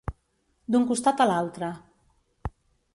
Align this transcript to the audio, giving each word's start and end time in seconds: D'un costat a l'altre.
D'un 0.75 0.87
costat 0.93 1.23
a 1.25 1.29
l'altre. 1.33 1.73